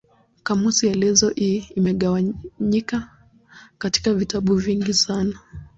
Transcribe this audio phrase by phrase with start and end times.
[0.43, 3.09] Kamusi elezo hii imegawanyika
[3.77, 5.39] katika vitabu vingi sana.